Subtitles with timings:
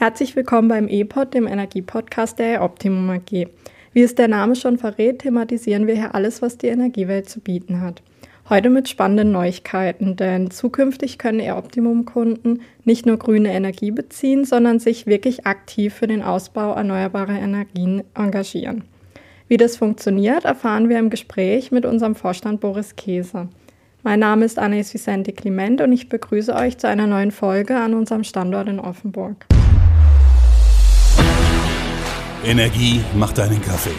[0.00, 3.48] Herzlich willkommen beim E-Pod, dem Energiepodcast der Optimum AG.
[3.92, 7.82] Wie es der Name schon verrät, thematisieren wir hier alles, was die Energiewelt zu bieten
[7.82, 8.00] hat.
[8.48, 15.04] Heute mit spannenden Neuigkeiten, denn zukünftig können E-Optimum-Kunden nicht nur grüne Energie beziehen, sondern sich
[15.06, 18.84] wirklich aktiv für den Ausbau erneuerbarer Energien engagieren.
[19.48, 23.48] Wie das funktioniert, erfahren wir im Gespräch mit unserem Vorstand Boris Käse.
[24.02, 27.92] Mein Name ist Anais Vicente Clement und ich begrüße euch zu einer neuen Folge an
[27.92, 29.44] unserem Standort in Offenburg.
[32.44, 33.94] Energie macht deinen Kaffee.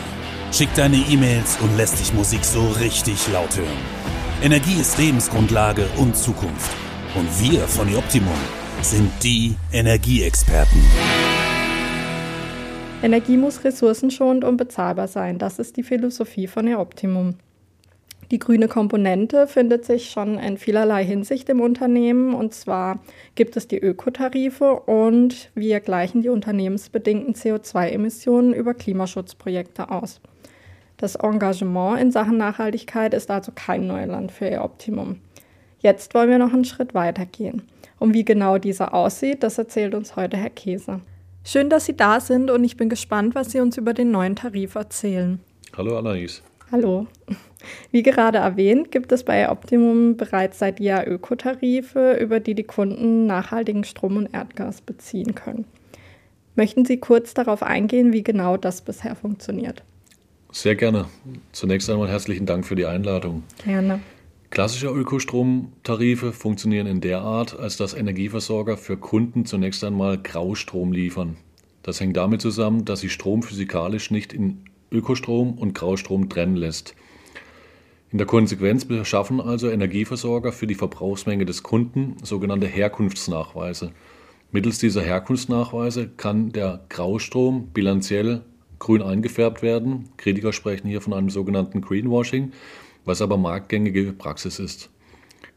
[0.52, 3.68] Schick deine E-Mails und lässt dich Musik so richtig laut hören.
[4.42, 6.72] Energie ist Lebensgrundlage und Zukunft.
[7.14, 8.40] Und wir von Optimum
[8.82, 10.82] sind die Energieexperten.
[13.04, 15.38] Energie muss ressourcenschonend und bezahlbar sein.
[15.38, 17.36] Das ist die Philosophie von Optimum.
[18.32, 22.34] Die grüne Komponente findet sich schon in vielerlei Hinsicht im Unternehmen.
[22.34, 23.00] Und zwar
[23.36, 30.22] gibt es die Ökotarife und wir gleichen die unternehmensbedingten CO2-Emissionen über Klimaschutzprojekte aus.
[30.96, 35.20] Das Engagement in Sachen Nachhaltigkeit ist also kein Neuland für Ihr Optimum.
[35.80, 37.64] Jetzt wollen wir noch einen Schritt weiter gehen.
[38.00, 41.02] Und wie genau dieser aussieht, das erzählt uns heute Herr Käse.
[41.44, 44.38] Schön, dass Sie da sind und ich bin gespannt, was Sie uns über den neuen
[44.38, 45.40] Tarif erzählen.
[45.76, 46.42] Hallo Anais.
[46.72, 47.08] Hallo.
[47.92, 53.26] Wie gerade erwähnt, gibt es bei Optimum bereits seit Jahr Ökotarife, über die die Kunden
[53.26, 55.66] nachhaltigen Strom und Erdgas beziehen können.
[56.56, 59.84] Möchten Sie kurz darauf eingehen, wie genau das bisher funktioniert?
[60.52, 61.06] Sehr gerne.
[61.52, 63.44] Zunächst einmal herzlichen Dank für die Einladung.
[63.64, 64.00] Gerne.
[64.50, 71.38] Klassische Ökostromtarife funktionieren in der Art, als dass Energieversorger für Kunden zunächst einmal Graustrom liefern.
[71.84, 76.96] Das hängt damit zusammen, dass sich Strom physikalisch nicht in Ökostrom und Graustrom trennen lässt.
[78.12, 83.94] In der Konsequenz beschaffen also Energieversorger für die Verbrauchsmenge des Kunden sogenannte Herkunftsnachweise.
[84.52, 88.42] Mittels dieser Herkunftsnachweise kann der Graustrom bilanziell
[88.80, 90.10] grün eingefärbt werden.
[90.18, 92.52] Kritiker sprechen hier von einem sogenannten Greenwashing,
[93.06, 94.90] was aber marktgängige Praxis ist.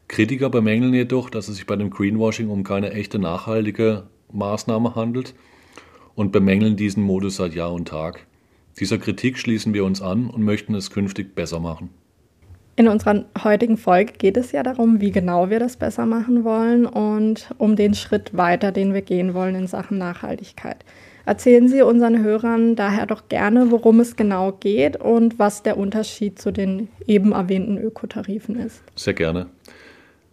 [0.06, 5.34] Kritiker bemängeln jedoch, dass es sich bei dem Greenwashing um keine echte nachhaltige Maßnahme handelt
[6.14, 8.28] und bemängeln diesen Modus seit Jahr und Tag.
[8.78, 11.90] Dieser Kritik schließen wir uns an und möchten es künftig besser machen.
[12.76, 16.86] In unserer heutigen Folge geht es ja darum, wie genau wir das besser machen wollen
[16.86, 20.78] und um den Schritt weiter, den wir gehen wollen in Sachen Nachhaltigkeit.
[21.24, 26.38] Erzählen Sie unseren Hörern daher doch gerne, worum es genau geht und was der Unterschied
[26.38, 28.82] zu den eben erwähnten Ökotarifen ist.
[28.96, 29.46] Sehr gerne.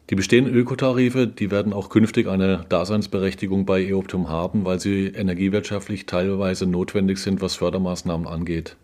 [0.09, 6.07] Die bestehenden Ökotarife, die werden auch künftig eine Daseinsberechtigung bei EOPTUM haben, weil sie energiewirtschaftlich
[6.07, 8.75] teilweise notwendig sind, was Fördermaßnahmen angeht.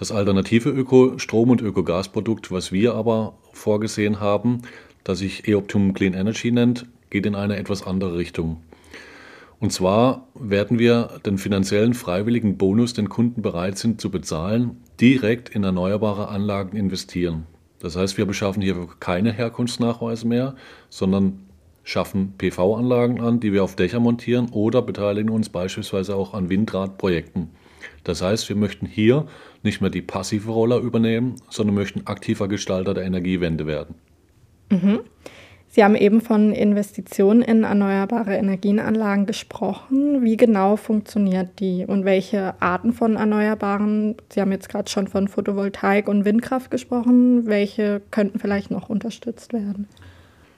[0.00, 4.62] Das alternative Ökostrom- und Ökogasprodukt, was wir aber vorgesehen haben,
[5.04, 8.62] das sich EOPTUM Clean Energy nennt, geht in eine etwas andere Richtung.
[9.58, 15.50] Und zwar werden wir den finanziellen freiwilligen Bonus, den Kunden bereit sind zu bezahlen, direkt
[15.50, 17.46] in erneuerbare Anlagen investieren.
[17.78, 20.54] Das heißt, wir beschaffen hier keine Herkunftsnachweise mehr,
[20.88, 21.40] sondern
[21.84, 27.50] schaffen PV-Anlagen an, die wir auf Dächer montieren oder beteiligen uns beispielsweise auch an Windradprojekten.
[28.04, 29.26] Das heißt, wir möchten hier
[29.62, 33.94] nicht mehr die passive Rolle übernehmen, sondern möchten aktiver Gestalter der Energiewende werden.
[34.70, 35.00] Mhm.
[35.72, 40.24] Sie haben eben von Investitionen in erneuerbare Energienanlagen gesprochen.
[40.24, 44.16] Wie genau funktioniert die und welche Arten von Erneuerbaren?
[44.32, 47.46] Sie haben jetzt gerade schon von Photovoltaik und Windkraft gesprochen.
[47.46, 49.86] Welche könnten vielleicht noch unterstützt werden?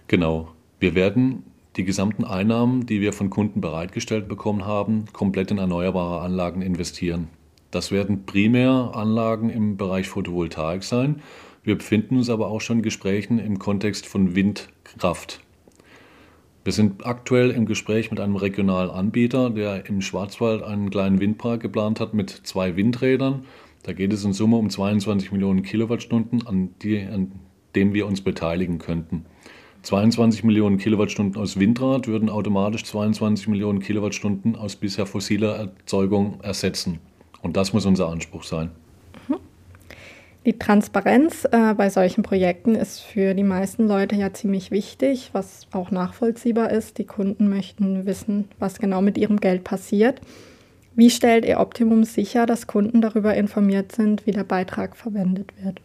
[0.09, 0.49] Genau.
[0.81, 1.44] Wir werden
[1.77, 7.28] die gesamten Einnahmen, die wir von Kunden bereitgestellt bekommen haben, komplett in erneuerbare Anlagen investieren.
[7.71, 11.22] Das werden primär Anlagen im Bereich Photovoltaik sein.
[11.65, 15.41] Wir befinden uns aber auch schon in Gesprächen im Kontext von Wind Kraft.
[16.65, 21.61] Wir sind aktuell im Gespräch mit einem regionalen Anbieter, der im Schwarzwald einen kleinen Windpark
[21.61, 23.47] geplant hat mit zwei Windrädern.
[23.82, 27.32] Da geht es in Summe um 22 Millionen Kilowattstunden, an, die, an
[27.75, 29.25] dem wir uns beteiligen könnten.
[29.82, 37.00] 22 Millionen Kilowattstunden aus Windrad würden automatisch 22 Millionen Kilowattstunden aus bisher fossiler Erzeugung ersetzen.
[37.43, 38.70] Und das muss unser Anspruch sein.
[40.44, 45.69] Die Transparenz äh, bei solchen Projekten ist für die meisten Leute ja ziemlich wichtig, was
[45.70, 46.99] auch nachvollziehbar ist.
[46.99, 50.20] Die Kunden möchten wissen, was genau mit ihrem Geld passiert.
[50.96, 55.81] Wie stellt ihr Optimum sicher, dass Kunden darüber informiert sind, wie der Beitrag verwendet wird?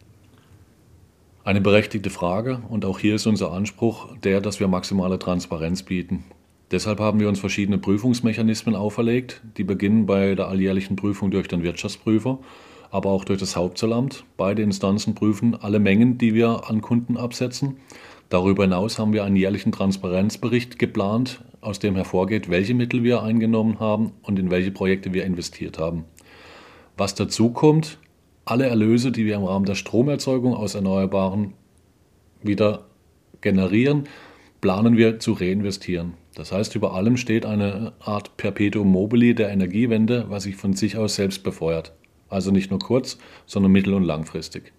[1.48, 6.24] Eine berechtigte Frage und auch hier ist unser Anspruch der, dass wir maximale Transparenz bieten.
[6.72, 11.62] Deshalb haben wir uns verschiedene Prüfungsmechanismen auferlegt, die beginnen bei der alljährlichen Prüfung durch den
[11.62, 12.38] Wirtschaftsprüfer
[12.90, 14.24] aber auch durch das Hauptzollamt.
[14.36, 17.78] Beide Instanzen prüfen alle Mengen, die wir an Kunden absetzen.
[18.28, 23.80] Darüber hinaus haben wir einen jährlichen Transparenzbericht geplant, aus dem hervorgeht, welche Mittel wir eingenommen
[23.80, 26.04] haben und in welche Projekte wir investiert haben.
[26.96, 27.98] Was dazu kommt,
[28.50, 31.52] alle Erlöse, die wir im Rahmen der Stromerzeugung aus Erneuerbaren
[32.42, 32.86] wieder
[33.40, 34.04] generieren,
[34.60, 36.14] planen wir zu reinvestieren.
[36.34, 40.96] Das heißt, über allem steht eine Art Perpetuum mobile der Energiewende, was sich von sich
[40.96, 41.92] aus selbst befeuert.
[42.28, 44.72] Also nicht nur kurz, sondern mittel- und langfristig.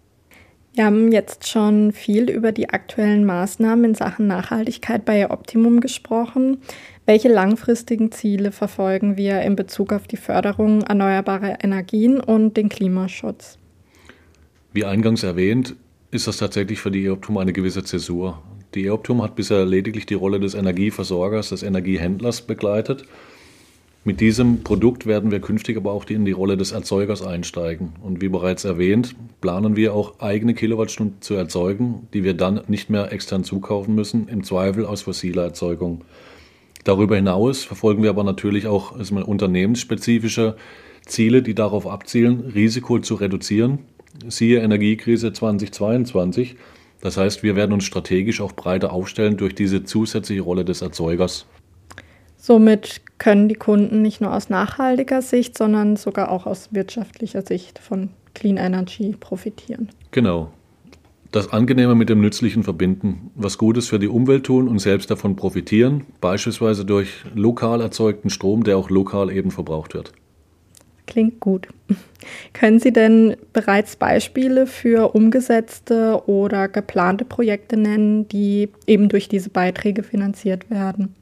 [0.73, 6.61] Wir haben jetzt schon viel über die aktuellen Maßnahmen in Sachen Nachhaltigkeit bei Optimum gesprochen.
[7.05, 13.58] Welche langfristigen Ziele verfolgen wir in Bezug auf die Förderung erneuerbarer Energien und den Klimaschutz?
[14.79, 15.75] Wie eingangs erwähnt,
[16.09, 18.41] ist das tatsächlich für die EOPTUM eine gewisse Zäsur.
[18.75, 23.03] Die EOPTUM hat bisher lediglich die Rolle des Energieversorgers, des Energiehändlers begleitet.
[24.05, 27.91] Mit diesem Produkt werden wir künftig aber auch in die Rolle des Erzeugers einsteigen.
[28.01, 32.89] Und wie bereits erwähnt, planen wir auch eigene Kilowattstunden zu erzeugen, die wir dann nicht
[32.89, 36.05] mehr extern zukaufen müssen, im Zweifel aus fossiler Erzeugung.
[36.85, 40.55] Darüber hinaus verfolgen wir aber natürlich auch unternehmensspezifische
[41.05, 43.79] Ziele, die darauf abzielen, Risiko zu reduzieren.
[44.27, 46.55] Siehe Energiekrise 2022.
[47.01, 51.45] Das heißt, wir werden uns strategisch auch breiter aufstellen durch diese zusätzliche Rolle des Erzeugers.
[52.37, 57.79] Somit können die Kunden nicht nur aus nachhaltiger Sicht, sondern sogar auch aus wirtschaftlicher Sicht
[57.79, 59.89] von Clean Energy profitieren.
[60.11, 60.51] Genau.
[61.31, 65.35] Das Angenehme mit dem Nützlichen verbinden, was Gutes für die Umwelt tun und selbst davon
[65.35, 70.13] profitieren, beispielsweise durch lokal erzeugten Strom, der auch lokal eben verbraucht wird.
[71.09, 71.67] Klingt gut.
[72.53, 79.49] Können Sie denn bereits Beispiele für umgesetzte oder geplante Projekte nennen, die eben durch diese
[79.49, 81.15] Beiträge finanziert werden?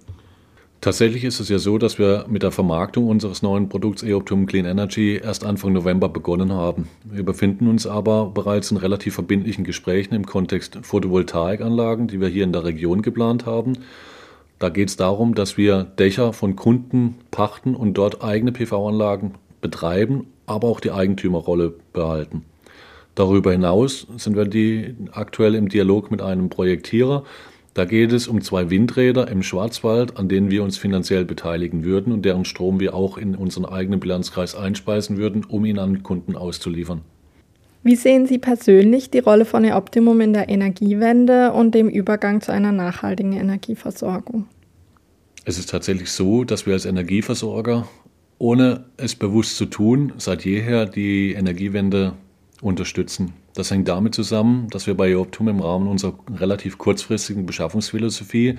[0.81, 4.65] Tatsächlich ist es ja so, dass wir mit der Vermarktung unseres neuen Produkts Eoptum Clean
[4.65, 6.89] Energy erst Anfang November begonnen haben.
[7.05, 12.43] Wir befinden uns aber bereits in relativ verbindlichen Gesprächen im Kontext Photovoltaikanlagen, die wir hier
[12.43, 13.77] in der Region geplant haben.
[14.59, 20.27] Da geht es darum, dass wir Dächer von Kunden pachten und dort eigene PV-Anlagen betreiben,
[20.45, 22.43] aber auch die Eigentümerrolle behalten.
[23.15, 27.23] Darüber hinaus sind wir die aktuell im Dialog mit einem Projektierer.
[27.73, 32.13] Da geht es um zwei Windräder im Schwarzwald, an denen wir uns finanziell beteiligen würden
[32.13, 36.35] und deren Strom wir auch in unseren eigenen Bilanzkreis einspeisen würden, um ihn an Kunden
[36.35, 37.01] auszuliefern.
[37.83, 42.51] Wie sehen Sie persönlich die Rolle von Optimum in der Energiewende und dem Übergang zu
[42.51, 44.45] einer nachhaltigen Energieversorgung?
[45.45, 47.87] Es ist tatsächlich so, dass wir als Energieversorger
[48.39, 52.13] ohne es bewusst zu tun, seit jeher die Energiewende
[52.61, 53.33] unterstützen.
[53.53, 58.57] Das hängt damit zusammen, dass wir bei Optum im Rahmen unserer relativ kurzfristigen Beschaffungsphilosophie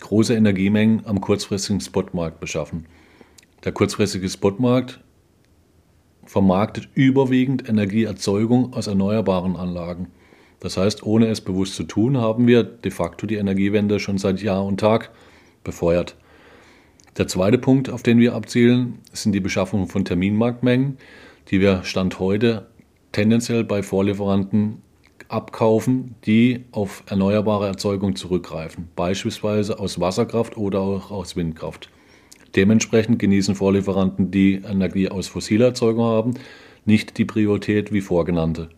[0.00, 2.86] große Energiemengen am kurzfristigen Spotmarkt beschaffen.
[3.64, 5.00] Der kurzfristige Spotmarkt
[6.24, 10.08] vermarktet überwiegend Energieerzeugung aus erneuerbaren Anlagen.
[10.60, 14.42] Das heißt, ohne es bewusst zu tun, haben wir de facto die Energiewende schon seit
[14.42, 15.10] Jahr und Tag
[15.64, 16.16] befeuert.
[17.18, 20.98] Der zweite Punkt, auf den wir abzielen, sind die Beschaffung von Terminmarktmengen,
[21.50, 22.68] die wir Stand heute
[23.10, 24.82] tendenziell bei Vorlieferanten
[25.26, 31.90] abkaufen, die auf erneuerbare Erzeugung zurückgreifen, beispielsweise aus Wasserkraft oder auch aus Windkraft.
[32.54, 36.34] Dementsprechend genießen Vorlieferanten, die Energie aus fossiler Erzeugung haben,
[36.84, 38.68] nicht die Priorität wie vorgenannte.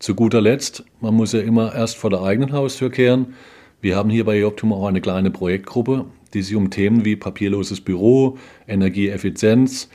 [0.00, 3.34] Zu guter Letzt, man muss ja immer erst vor der eigenen Haustür kehren.
[3.80, 7.80] Wir haben hier bei Optum auch eine kleine Projektgruppe, die sich um Themen wie papierloses
[7.80, 9.88] Büro, Energieeffizienz,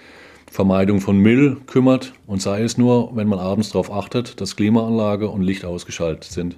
[0.49, 5.29] Vermeidung von Müll kümmert und sei es nur, wenn man abends darauf achtet, dass Klimaanlage
[5.29, 6.57] und Licht ausgeschaltet sind.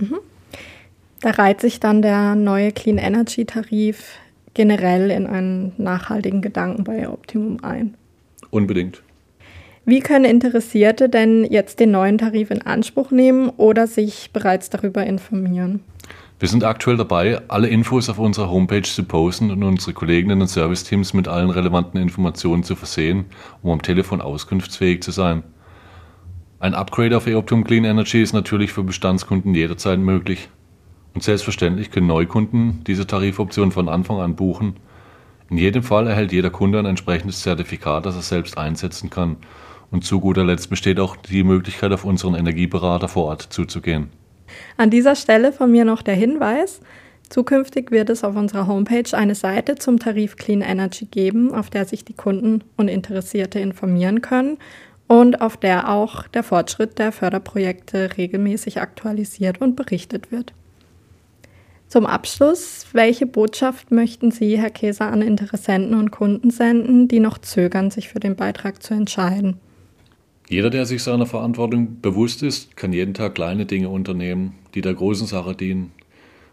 [0.00, 0.18] Mhm.
[1.20, 4.18] Da reiht sich dann der neue Clean Energy Tarif
[4.54, 7.94] generell in einen nachhaltigen Gedanken bei Optimum ein.
[8.50, 9.02] Unbedingt.
[9.84, 15.04] Wie können Interessierte denn jetzt den neuen Tarif in Anspruch nehmen oder sich bereits darüber
[15.04, 15.80] informieren?
[16.42, 20.48] Wir sind aktuell dabei, alle Infos auf unserer Homepage zu posten und unsere Kolleginnen und
[20.48, 23.26] Serviceteams mit allen relevanten Informationen zu versehen,
[23.62, 25.44] um am Telefon auskunftsfähig zu sein.
[26.58, 30.48] Ein Upgrade auf Eoptum Clean Energy ist natürlich für Bestandskunden jederzeit möglich.
[31.14, 34.74] Und selbstverständlich können Neukunden diese Tarifoption von Anfang an buchen.
[35.48, 39.36] In jedem Fall erhält jeder Kunde ein entsprechendes Zertifikat, das er selbst einsetzen kann.
[39.92, 44.10] Und zu guter Letzt besteht auch die Möglichkeit, auf unseren Energieberater vor Ort zuzugehen.
[44.76, 46.80] An dieser Stelle von mir noch der Hinweis.
[47.28, 51.86] Zukünftig wird es auf unserer Homepage eine Seite zum Tarif Clean Energy geben, auf der
[51.86, 54.58] sich die Kunden und Interessierte informieren können
[55.08, 60.52] und auf der auch der Fortschritt der Förderprojekte regelmäßig aktualisiert und berichtet wird.
[61.88, 67.36] Zum Abschluss, welche Botschaft möchten Sie, Herr Käser, an Interessenten und Kunden senden, die noch
[67.36, 69.60] zögern, sich für den Beitrag zu entscheiden?
[70.52, 74.92] Jeder, der sich seiner Verantwortung bewusst ist, kann jeden Tag kleine Dinge unternehmen, die der
[74.92, 75.92] großen Sache dienen.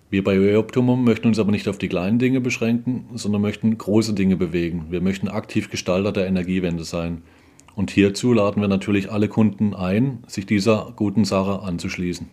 [0.10, 4.14] Wir bei Optimum möchten uns aber nicht auf die kleinen Dinge beschränken, sondern möchten große
[4.14, 4.86] Dinge bewegen.
[4.90, 7.24] Wir möchten aktiv Gestalter der Energiewende sein.
[7.76, 12.30] Und hierzu laden wir natürlich alle Kunden ein, sich dieser guten Sache anzuschließen.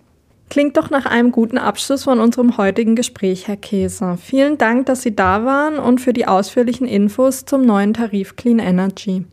[0.49, 4.19] Klingt doch nach einem guten Abschluss von unserem heutigen Gespräch, Herr Käser.
[4.19, 8.61] Vielen Dank, dass Sie da waren und für die ausführlichen Infos zum neuen Tarif Clean
[8.61, 9.25] Energy.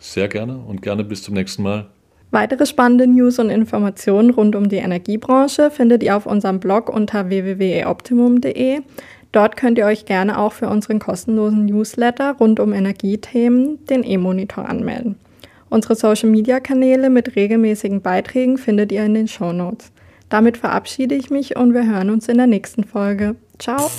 [0.00, 1.86] Sehr gerne und gerne bis zum nächsten Mal.
[2.32, 7.28] Weitere spannende News und Informationen rund um die Energiebranche findet ihr auf unserem Blog unter
[7.28, 8.80] www.optimum.de.
[9.32, 14.68] Dort könnt ihr euch gerne auch für unseren kostenlosen Newsletter rund um Energiethemen, den E-Monitor,
[14.68, 15.16] anmelden.
[15.68, 19.92] Unsere Social-Media-Kanäle mit regelmäßigen Beiträgen findet ihr in den Show Notes.
[20.28, 23.36] Damit verabschiede ich mich und wir hören uns in der nächsten Folge.
[23.58, 23.90] Ciao!